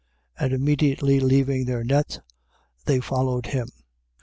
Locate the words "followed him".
2.99-3.67